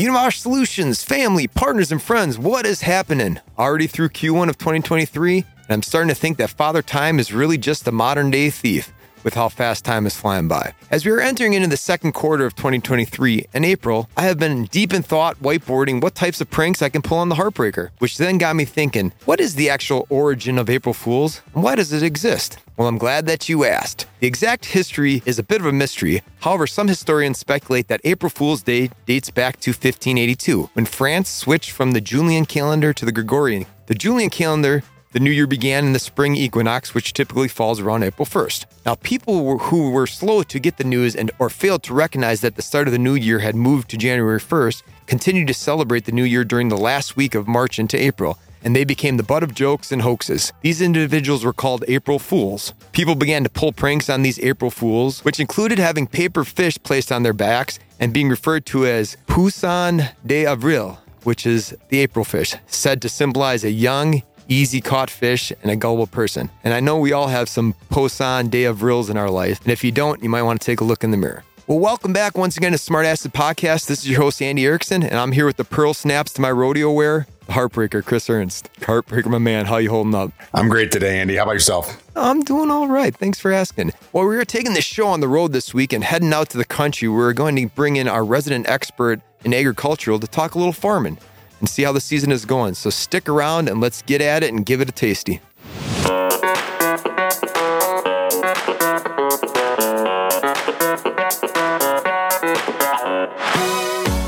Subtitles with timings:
[0.00, 3.38] Univar Solutions, family, partners, and friends, what is happening?
[3.58, 7.58] Already through Q1 of 2023, and I'm starting to think that Father Time is really
[7.58, 8.94] just a modern day thief
[9.24, 10.72] with how fast time is flying by.
[10.90, 14.64] As we are entering into the second quarter of 2023 in April, I have been
[14.64, 18.18] deep in thought whiteboarding what types of pranks I can pull on the Heartbreaker, which
[18.18, 21.92] then got me thinking, what is the actual origin of April Fools and why does
[21.92, 22.58] it exist?
[22.76, 24.06] Well, I'm glad that you asked.
[24.20, 26.22] The exact history is a bit of a mystery.
[26.38, 31.72] However, some historians speculate that April Fool's Day dates back to 1582, when France switched
[31.72, 33.66] from the Julian calendar to the Gregorian.
[33.84, 34.82] The Julian calendar
[35.12, 38.66] the new year began in the spring equinox, which typically falls around April 1st.
[38.86, 42.54] Now, people who were slow to get the news and or failed to recognize that
[42.54, 46.12] the start of the new year had moved to January 1st continued to celebrate the
[46.12, 49.42] new year during the last week of March into April, and they became the butt
[49.42, 50.52] of jokes and hoaxes.
[50.60, 52.72] These individuals were called April Fools.
[52.92, 57.10] People began to pull pranks on these April Fools, which included having paper fish placed
[57.10, 62.24] on their backs and being referred to as Poisson de Avril, which is the April
[62.24, 66.50] fish, said to symbolize a young, easy caught fish, and a gullible person.
[66.64, 69.62] And I know we all have some Poisson of Avrils in our life.
[69.62, 71.44] And if you don't, you might want to take a look in the mirror.
[71.66, 73.86] Well, welcome back once again to Smart Acid Podcast.
[73.86, 76.50] This is your host, Andy Erickson, and I'm here with the pearl snaps to my
[76.50, 78.68] rodeo wear, the heartbreaker, Chris Ernst.
[78.80, 79.66] Heartbreaker, my man.
[79.66, 80.32] How you holding up?
[80.52, 81.36] I'm great today, Andy.
[81.36, 82.02] How about yourself?
[82.16, 83.14] I'm doing all right.
[83.14, 83.92] Thanks for asking.
[84.12, 86.58] Well, we are taking this show on the road this week and heading out to
[86.58, 87.06] the country.
[87.06, 91.18] We're going to bring in our resident expert in agricultural to talk a little farming
[91.60, 92.74] and see how the season is going.
[92.74, 95.40] So stick around and let's get at it and give it a tasty.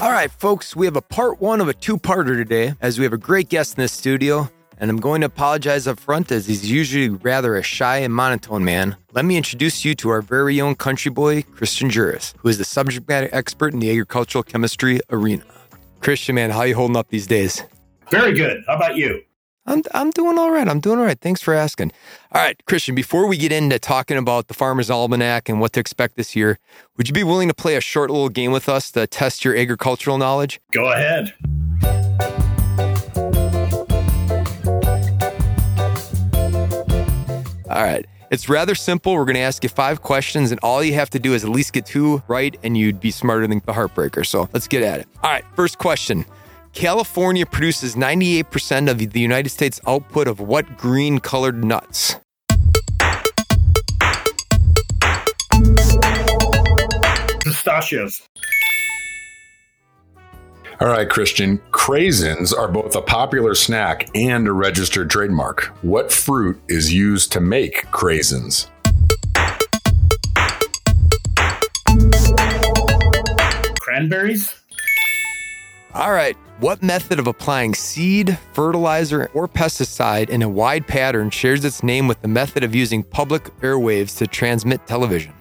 [0.00, 3.04] All right, folks, we have a part one of a two parter today as we
[3.04, 4.48] have a great guest in the studio.
[4.78, 8.62] And I'm going to apologize up front as he's usually rather a shy and monotone
[8.62, 8.96] man.
[9.14, 12.64] Let me introduce you to our very own country boy, Christian Jeuris, who is the
[12.64, 15.44] subject matter expert in the agricultural chemistry arena.
[16.06, 17.64] Christian, man, how you holding up these days?
[18.12, 18.62] Very good.
[18.68, 19.22] How about you?
[19.66, 20.68] I'm I'm doing all right.
[20.68, 21.20] I'm doing all right.
[21.20, 21.90] Thanks for asking.
[22.30, 25.80] All right, Christian, before we get into talking about the Farmer's Almanac and what to
[25.80, 26.60] expect this year,
[26.96, 29.56] would you be willing to play a short little game with us to test your
[29.56, 30.60] agricultural knowledge?
[30.70, 31.34] Go ahead.
[37.68, 38.06] All right.
[38.30, 39.14] It's rather simple.
[39.14, 41.50] We're going to ask you five questions, and all you have to do is at
[41.50, 44.26] least get two right, and you'd be smarter than the heartbreaker.
[44.26, 45.08] So let's get at it.
[45.22, 46.24] All right, first question.
[46.72, 52.16] California produces 98% of the United States output of what green colored nuts?
[57.40, 58.22] Pistachios.
[60.80, 61.58] All right, Christian.
[61.86, 65.66] Craisins are both a popular snack and a registered trademark.
[65.82, 68.66] What fruit is used to make craisins?
[73.78, 74.52] Cranberries.
[75.94, 76.36] All right.
[76.58, 82.08] What method of applying seed, fertilizer, or pesticide in a wide pattern shares its name
[82.08, 85.35] with the method of using public airwaves to transmit television?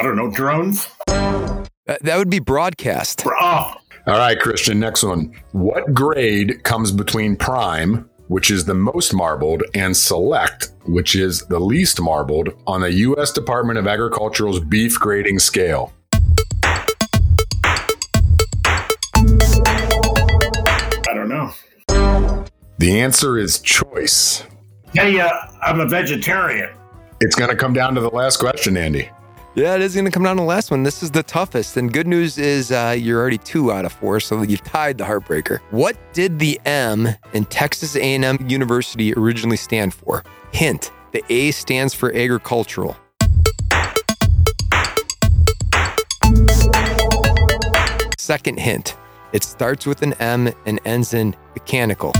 [0.00, 0.30] I don't know.
[0.30, 0.88] Drones.
[1.06, 3.22] That, that would be broadcast.
[3.26, 3.74] Oh,
[4.06, 4.80] All right, Christian.
[4.80, 5.34] Next one.
[5.52, 11.58] What grade comes between prime, which is the most marbled, and select, which is the
[11.58, 13.30] least marbled, on the U.S.
[13.30, 15.92] Department of Agriculture's beef grading scale?
[19.14, 21.52] I don't know.
[22.78, 24.44] The answer is choice.
[24.94, 26.70] Hey, uh, I'm a vegetarian.
[27.20, 29.10] It's going to come down to the last question, Andy.
[29.56, 30.84] Yeah, it is going to come down to the last one.
[30.84, 31.76] This is the toughest.
[31.76, 35.02] And good news is uh, you're already two out of four, so you've tied the
[35.02, 35.58] heartbreaker.
[35.72, 40.22] What did the M in Texas A&M University originally stand for?
[40.52, 42.96] Hint: the A stands for agricultural.
[48.18, 48.96] Second hint:
[49.32, 52.12] it starts with an M and ends in mechanical.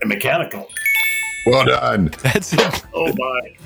[0.00, 0.70] And mechanical.
[1.46, 2.06] Well done.
[2.22, 2.84] That's it.
[2.94, 3.56] Oh my.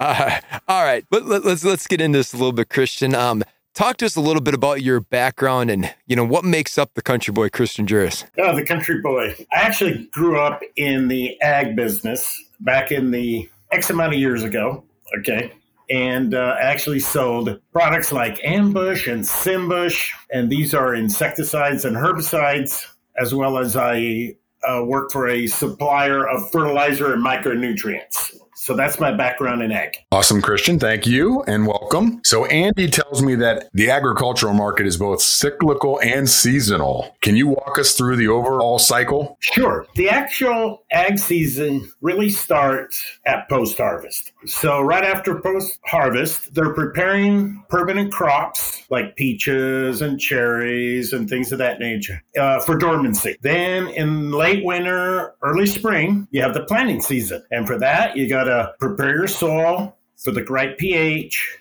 [0.00, 3.14] Uh, all right, but let, let's let's get into this a little bit, Christian.
[3.14, 3.42] Um,
[3.74, 6.94] talk to us a little bit about your background and you know what makes up
[6.94, 8.24] the country boy Christian Jeuris.
[8.38, 9.34] Oh, the country boy.
[9.52, 14.44] I actually grew up in the ag business back in the X amount of years
[14.44, 14.84] ago.
[15.18, 15.52] Okay.
[15.90, 22.84] And uh, actually sold products like Ambush and Cymbush, and these are insecticides and herbicides,
[23.18, 24.36] as well as I
[24.68, 28.36] uh, work for a supplier of fertilizer and micronutrients.
[28.68, 29.96] So that's my background in ag.
[30.12, 30.78] Awesome, Christian.
[30.78, 32.20] Thank you and welcome.
[32.22, 37.16] So, Andy tells me that the agricultural market is both cyclical and seasonal.
[37.22, 39.38] Can you walk us through the overall cycle?
[39.40, 39.86] Sure.
[39.94, 44.32] The actual ag season really starts at post harvest.
[44.44, 51.52] So, right after post harvest, they're preparing permanent crops like peaches and cherries and things
[51.52, 53.38] of that nature uh, for dormancy.
[53.40, 57.42] Then, in late winter, early spring, you have the planting season.
[57.50, 61.58] And for that, you got to prepare your soil for the right pH.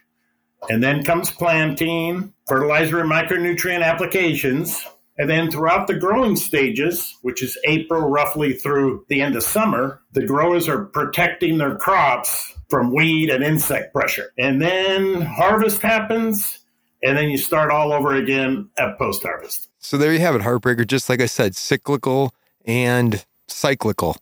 [0.69, 4.83] And then comes planting, fertilizer and micronutrient applications.
[5.19, 10.01] And then throughout the growing stages, which is April roughly through the end of summer,
[10.13, 14.31] the growers are protecting their crops from weed and insect pressure.
[14.37, 16.59] And then harvest happens,
[17.03, 19.69] and then you start all over again at post harvest.
[19.79, 20.85] So there you have it, Heartbreaker.
[20.85, 22.33] Just like I said, cyclical
[22.65, 24.17] and cyclical.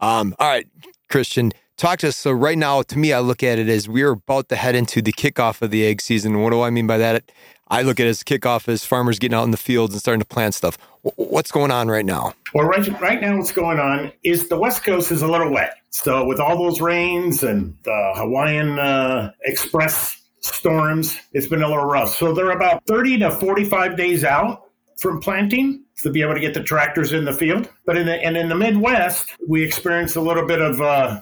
[0.00, 0.66] Um, all right,
[1.08, 1.52] Christian,
[1.82, 2.16] talk to us.
[2.16, 5.02] So right now, to me, I look at it as we're about to head into
[5.02, 6.40] the kickoff of the ag season.
[6.40, 7.24] What do I mean by that?
[7.68, 10.20] I look at it as kickoff as farmers getting out in the fields and starting
[10.20, 10.78] to plant stuff.
[11.16, 12.34] What's going on right now?
[12.54, 15.74] Well, right, right now, what's going on is the West Coast is a little wet.
[15.90, 21.84] So with all those rains and the Hawaiian uh, Express storms, it's been a little
[21.84, 22.14] rough.
[22.14, 24.68] So they're about 30 to 45 days out
[24.98, 27.68] from planting to be able to get the tractors in the field.
[27.86, 31.20] But in the and in the Midwest, we experienced a little bit of uh,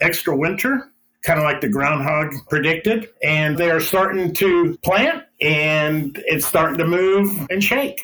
[0.00, 0.90] extra winter,
[1.22, 6.78] kind of like the groundhog predicted, and they are starting to plant, and it's starting
[6.78, 8.00] to move and shake.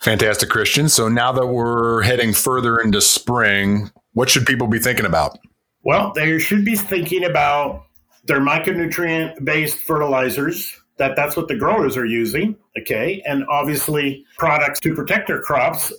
[0.00, 0.88] Fantastic, Christian.
[0.88, 5.38] So now that we're heading further into spring, what should people be thinking about?
[5.82, 7.86] Well, they should be thinking about
[8.24, 14.80] their micronutrient based fertilizers that that's what the growers are using okay and obviously products
[14.80, 15.92] to protect their crops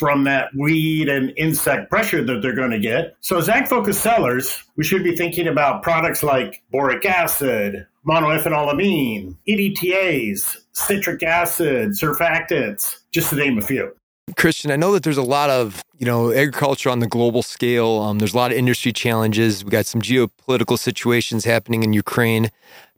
[0.00, 4.00] from that weed and insect pressure that they're going to get so as ag focused
[4.00, 12.96] sellers we should be thinking about products like boric acid monoethanolamine EDTAs citric acid surfactants
[13.12, 13.94] just to name a few
[14.36, 17.98] Christian, I know that there's a lot of you know agriculture on the global scale.
[17.98, 19.64] Um, there's a lot of industry challenges.
[19.64, 22.50] We got some geopolitical situations happening in Ukraine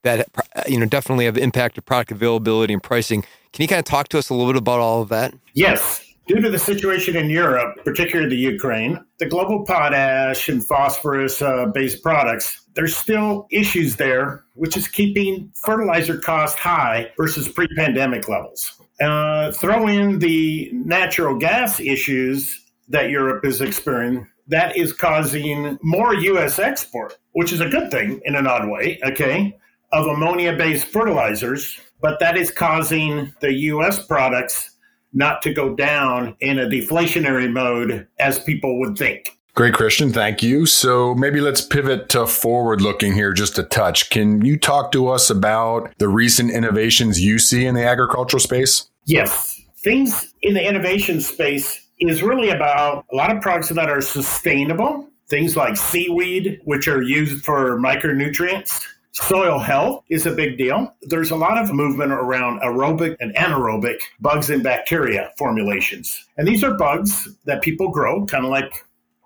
[0.03, 0.29] that
[0.69, 3.23] you know definitely have impacted product availability and pricing.
[3.53, 5.35] Can you kind of talk to us a little bit about all of that?
[5.55, 6.05] Yes.
[6.29, 11.67] Due to the situation in Europe, particularly the Ukraine, the global potash and phosphorus uh,
[11.67, 18.29] based products, there's still issues there, which is keeping fertilizer cost high versus pre pandemic
[18.29, 18.81] levels.
[19.01, 26.15] Uh, throw in the natural gas issues that Europe is experiencing, that is causing more
[26.15, 26.59] U.S.
[26.59, 29.57] export, which is a good thing in an odd way, okay,
[29.93, 34.05] of ammonia based fertilizers, but that is causing the U.S.
[34.07, 34.72] products
[35.13, 39.31] not to go down in a deflationary mode as people would think.
[39.55, 40.11] Great, Christian.
[40.13, 40.65] Thank you.
[40.65, 44.09] So maybe let's pivot to forward looking here just a touch.
[44.09, 48.89] Can you talk to us about the recent innovations you see in the agricultural space?
[49.05, 49.61] Yes.
[49.77, 55.07] Things in the innovation space is really about a lot of products that are sustainable,
[55.29, 58.83] things like seaweed, which are used for micronutrients.
[59.13, 60.95] Soil health is a big deal.
[61.03, 66.27] There's a lot of movement around aerobic and anaerobic bugs and bacteria formulations.
[66.39, 68.73] And these are bugs that people grow, kind of like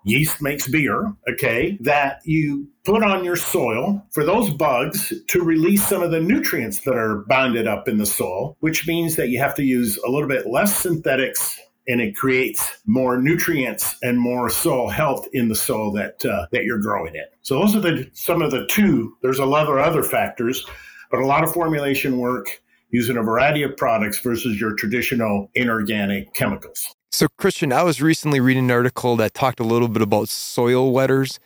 [0.03, 5.85] yeast makes beer, okay, that you put on your soil for those bugs to release
[5.87, 9.39] some of the nutrients that are bounded up in the soil, which means that you
[9.39, 14.49] have to use a little bit less synthetics and it creates more nutrients and more
[14.49, 17.25] soil health in the soil that uh, that you're growing in.
[17.41, 19.15] So those are the some of the two.
[19.21, 20.65] There's a lot of other factors,
[21.11, 26.33] but a lot of formulation work using a variety of products versus your traditional inorganic
[26.33, 26.93] chemicals.
[27.11, 30.91] So, Christian, I was recently reading an article that talked a little bit about soil
[30.91, 31.39] wetters.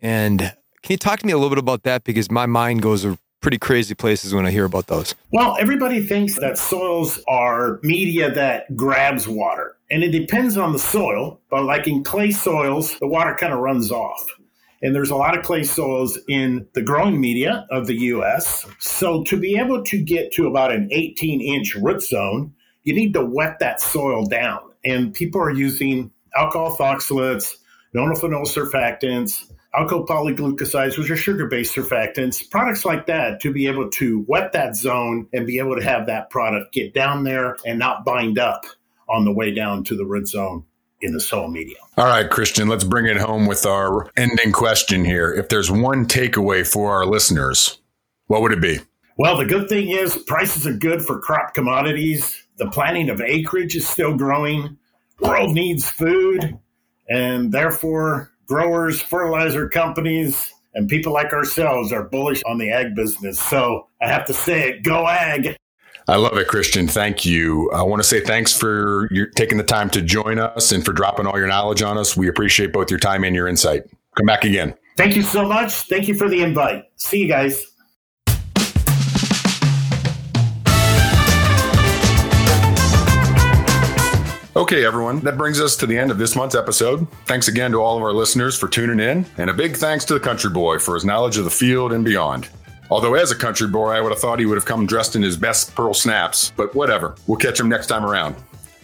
[0.00, 2.04] And can you talk to me a little bit about that?
[2.04, 3.06] Because my mind goes
[3.44, 5.14] pretty crazy places when I hear about those.
[5.30, 9.76] Well, everybody thinks that soils are media that grabs water.
[9.90, 13.58] And it depends on the soil, but like in clay soils, the water kind of
[13.58, 14.24] runs off.
[14.80, 18.64] And there's a lot of clay soils in the growing media of the US.
[18.78, 23.12] So to be able to get to about an 18 inch root zone, you need
[23.12, 27.56] to wet that soil down and people are using alcohol ethoxylates,
[27.94, 34.24] nonylphenol surfactants, alkyl polyglucosides, which are sugar-based surfactants, products like that to be able to
[34.28, 38.04] wet that zone and be able to have that product get down there and not
[38.04, 38.64] bind up
[39.08, 40.64] on the way down to the root zone
[41.00, 41.78] in the soil medium.
[41.96, 45.32] All right, Christian, let's bring it home with our ending question here.
[45.32, 47.78] If there's one takeaway for our listeners,
[48.26, 48.80] what would it be?
[49.16, 52.42] Well, the good thing is prices are good for crop commodities.
[52.56, 54.78] The planting of acreage is still growing.
[55.20, 56.58] World needs food,
[57.08, 63.38] and therefore growers, fertilizer companies, and people like ourselves are bullish on the ag business.
[63.38, 65.56] So I have to say it, go ag.
[66.06, 66.86] I love it, Christian.
[66.86, 67.70] Thank you.
[67.72, 70.92] I want to say thanks for your, taking the time to join us and for
[70.92, 72.16] dropping all your knowledge on us.
[72.16, 73.84] We appreciate both your time and your insight.
[74.16, 74.74] Come back again.
[74.96, 75.72] Thank you so much.
[75.72, 76.84] Thank you for the invite.
[76.96, 77.73] See you guys.
[84.56, 87.08] Okay, everyone, that brings us to the end of this month's episode.
[87.26, 90.14] Thanks again to all of our listeners for tuning in, and a big thanks to
[90.14, 92.48] the country boy for his knowledge of the field and beyond.
[92.88, 95.22] Although, as a country boy, I would have thought he would have come dressed in
[95.22, 97.16] his best pearl snaps, but whatever.
[97.26, 98.36] We'll catch him next time around.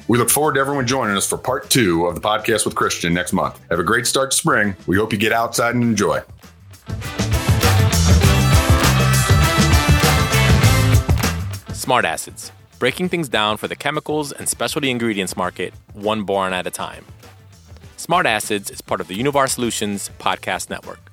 [0.09, 3.15] We look forward to everyone joining us for part two of the podcast with Christian
[3.15, 3.61] next month.
[3.71, 4.75] Have a great start to spring.
[4.89, 6.21] We hope you get outside and enjoy.
[11.73, 12.51] Smart Acids,
[12.81, 17.05] breaking things down for the chemicals and specialty ingredients market, one boron at a time.
[17.99, 21.10] Smart Acids is part of the Univar Solutions podcast network.